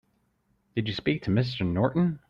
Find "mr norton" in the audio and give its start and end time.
1.29-2.17